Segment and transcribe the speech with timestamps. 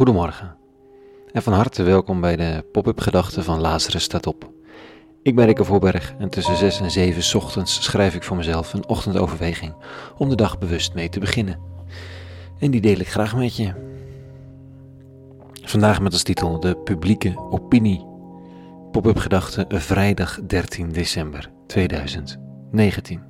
[0.00, 0.56] Goedemorgen
[1.32, 4.50] en van harte welkom bij de pop-up gedachten van Lazarus staat op.
[5.22, 8.88] Ik ben Rikke Voorberg en tussen 6 en 7 ochtends schrijf ik voor mezelf een
[8.88, 9.74] ochtendoverweging
[10.18, 11.58] om de dag bewust mee te beginnen.
[12.58, 13.72] En die deel ik graag met je.
[15.62, 18.06] Vandaag met als titel de publieke opinie.
[18.90, 23.29] Pop-up gedachten vrijdag 13 december 2019.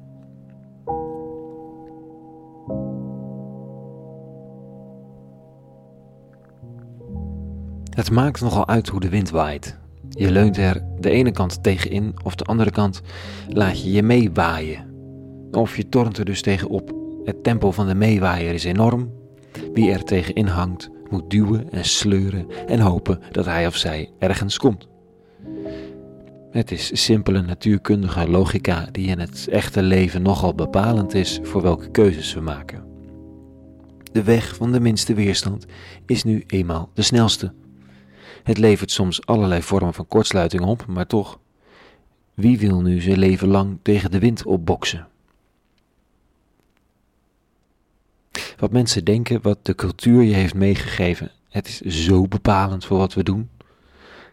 [8.00, 9.78] Het maakt nogal uit hoe de wind waait.
[10.08, 13.00] Je leunt er de ene kant tegenin of de andere kant
[13.48, 14.95] laat je je meewaaien.
[15.50, 16.94] Of je tornt er dus tegenop.
[17.24, 19.12] Het tempo van de meewaaier is enorm.
[19.72, 24.58] Wie er tegenin hangt moet duwen en sleuren en hopen dat hij of zij ergens
[24.58, 24.88] komt.
[26.50, 31.91] Het is simpele natuurkundige logica die in het echte leven nogal bepalend is voor welke
[31.91, 32.84] keuzes we maken.
[34.12, 35.66] De weg van de minste weerstand
[36.06, 37.53] is nu eenmaal de snelste.
[38.42, 41.38] Het levert soms allerlei vormen van kortsluiting op, maar toch,
[42.34, 45.08] wie wil nu zijn leven lang tegen de wind opboksen?
[48.56, 53.14] Wat mensen denken, wat de cultuur je heeft meegegeven, het is zo bepalend voor wat
[53.14, 53.48] we doen.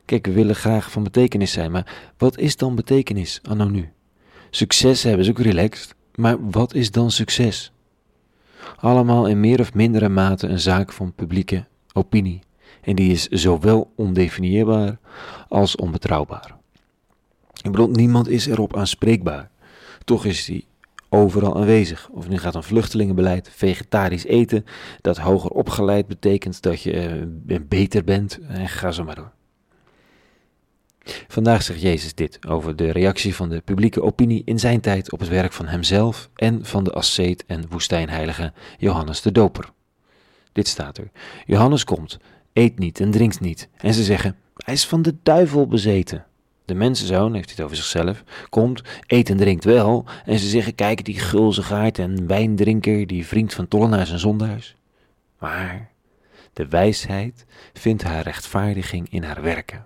[0.06, 3.90] Kijk, we willen graag van betekenis zijn, maar wat is dan betekenis anno nu?
[4.50, 7.72] Succes hebben is ook relaxed, maar wat is dan succes?
[8.76, 12.46] Allemaal in meer of mindere mate een zaak van publieke opinie
[12.82, 14.98] en die is zowel ondefinieerbaar
[15.48, 16.56] als onbetrouwbaar.
[17.64, 19.50] Ik bedoel, niemand is erop aanspreekbaar.
[20.04, 20.66] Toch is die
[21.10, 22.10] overal aanwezig.
[22.12, 24.66] Of nu gaat een vluchtelingenbeleid, vegetarisch eten,
[25.02, 29.32] dat hoger opgeleid betekent dat je uh, beter bent en ga zo maar door.
[31.28, 35.20] Vandaag zegt Jezus dit over de reactie van de publieke opinie in zijn tijd op
[35.20, 39.72] het werk van hemzelf en van de asceet en woestijnheilige Johannes de Doper.
[40.52, 41.10] Dit staat er.
[41.46, 42.18] Johannes komt
[42.58, 43.70] eet niet en drinkt niet.
[43.78, 46.26] En ze zeggen, hij is van de duivel bezeten.
[46.66, 50.06] De mensenzoon, heeft het over zichzelf, komt, eet en drinkt wel.
[50.26, 54.76] En ze zeggen, kijk die gulzigaard en wijndrinker, die vriend van tollenaars en zondaars.
[55.40, 55.90] Maar
[56.54, 59.86] de wijsheid vindt haar rechtvaardiging in haar werken.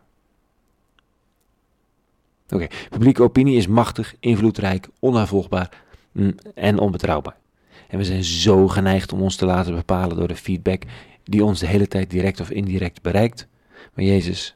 [2.49, 7.40] Oké, publieke opinie is machtig, invloedrijk, onnavolgbaar mm, en onbetrouwbaar.
[7.91, 10.83] En we zijn zo geneigd om ons te laten bepalen door de feedback
[11.23, 13.47] die ons de hele tijd direct of indirect bereikt.
[13.93, 14.55] Maar Jezus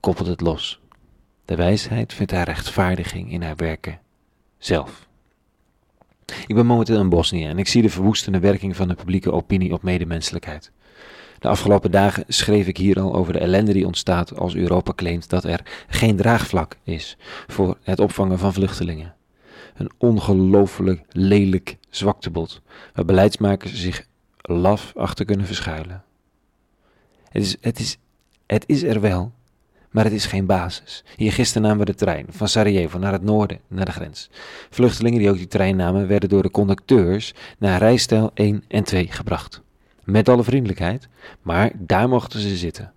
[0.00, 0.80] koppelt het los.
[1.44, 4.00] De wijsheid vindt haar rechtvaardiging in haar werken
[4.58, 5.08] zelf.
[6.46, 9.72] Ik ben momenteel in Bosnië en ik zie de verwoestende werking van de publieke opinie
[9.72, 10.72] op medemenselijkheid.
[11.38, 15.28] De afgelopen dagen schreef ik hier al over de ellende die ontstaat als Europa claimt
[15.28, 19.14] dat er geen draagvlak is voor het opvangen van vluchtelingen.
[19.78, 22.62] Een ongelooflijk lelijk zwaktebod,
[22.94, 24.06] waar beleidsmakers zich
[24.40, 26.04] laf achter kunnen verschuilen.
[27.28, 27.98] Het is, het, is,
[28.46, 29.32] het is er wel,
[29.90, 31.04] maar het is geen basis.
[31.16, 34.30] Hier gisteren namen we de trein van Sarajevo naar het noorden, naar de grens.
[34.70, 39.06] Vluchtelingen die ook die trein namen, werden door de conducteurs naar rijstijl 1 en 2
[39.10, 39.62] gebracht.
[40.04, 41.08] Met alle vriendelijkheid,
[41.42, 42.92] maar daar mochten ze zitten.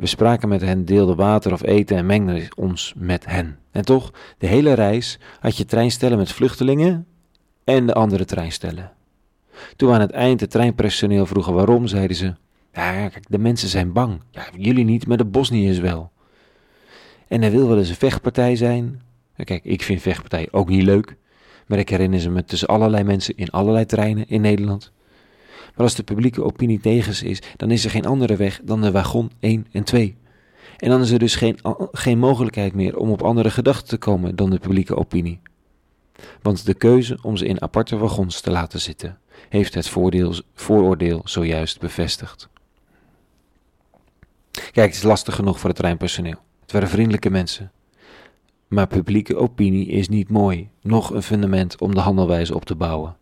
[0.00, 3.58] We spraken met hen, deelden water of eten en mengden ons met hen.
[3.70, 7.06] En toch, de hele reis had je treinstellen met vluchtelingen
[7.64, 8.92] en de andere treinstellen.
[9.76, 12.34] Toen aan het eind het treinpersoneel vroegen waarom, zeiden ze:
[12.72, 14.20] Ja, kijk, de mensen zijn bang.
[14.30, 16.10] Ja, jullie niet, maar de Bosniërs wel.
[17.28, 19.02] En er wil wel eens een vechtpartij zijn.
[19.44, 21.16] Kijk, ik vind vechtpartij ook niet leuk.
[21.66, 24.92] Maar ik herinner ze me tussen allerlei mensen in allerlei treinen in Nederland.
[25.74, 28.90] Maar als de publieke opinie tegen is, dan is er geen andere weg dan de
[28.90, 30.16] wagon 1 en 2.
[30.76, 31.58] En dan is er dus geen,
[31.92, 35.40] geen mogelijkheid meer om op andere gedachten te komen dan de publieke opinie.
[36.42, 41.20] Want de keuze om ze in aparte wagons te laten zitten, heeft het voordeel, vooroordeel
[41.24, 42.48] zojuist bevestigd.
[44.50, 46.38] Kijk, het is lastig genoeg voor het treinpersoneel.
[46.60, 47.72] Het waren vriendelijke mensen.
[48.68, 53.16] Maar publieke opinie is niet mooi, nog een fundament om de handelwijze op te bouwen.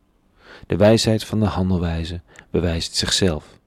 [0.66, 2.20] De wijsheid van de handelwijze
[2.50, 3.58] bewijst zichzelf.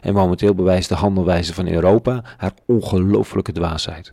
[0.00, 4.12] En momenteel bewijst de handelwijze van Europa haar ongelooflijke dwaasheid.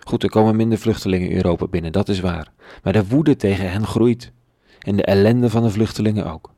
[0.00, 2.52] Goed, er komen minder vluchtelingen in Europa binnen, dat is waar.
[2.82, 4.32] Maar de woede tegen hen groeit.
[4.80, 6.52] En de ellende van de vluchtelingen ook.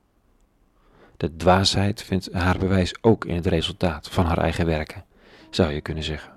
[1.17, 5.05] De dwaasheid vindt haar bewijs ook in het resultaat van haar eigen werken,
[5.50, 6.32] zou je kunnen zeggen.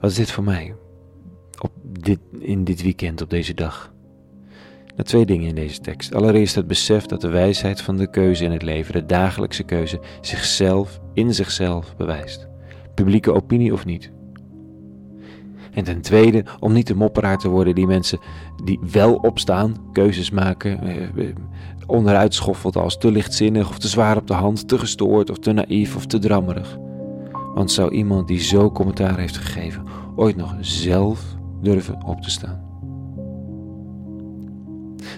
[0.00, 0.74] Wat is dit voor mij?
[1.60, 3.92] Op dit, in dit weekend, op deze dag.
[4.96, 6.14] Nou, twee dingen in deze tekst.
[6.14, 10.00] Allereerst het besef dat de wijsheid van de keuze in het leven, de dagelijkse keuze,
[10.20, 12.48] zichzelf in zichzelf bewijst.
[12.94, 14.10] Publieke opinie of niet.
[15.72, 18.18] En ten tweede, om niet de mopperaar te worden die mensen
[18.64, 21.34] die wel opstaan, keuzes maken, eh, eh,
[21.86, 25.52] onderuit schoffelt als te lichtzinnig of te zwaar op de hand, te gestoord of te
[25.52, 26.78] naïef of te drammerig.
[27.54, 29.84] Want zou iemand die zo commentaar heeft gegeven
[30.16, 32.65] ooit nog zelf durven op te staan?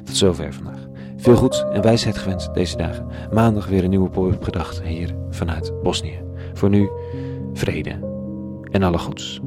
[0.08, 0.86] Tot zover vandaag.
[1.16, 3.06] Veel goeds en wijsheid gewenst deze dagen.
[3.32, 6.20] Maandag weer een nieuwe pop-up gedachte hier vanuit Bosnië.
[6.52, 6.88] Voor nu,
[7.52, 7.90] vrede
[8.70, 9.40] en alle goeds.